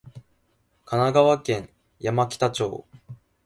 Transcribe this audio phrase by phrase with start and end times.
[0.83, 1.69] 神奈川県
[1.99, 2.87] 山北町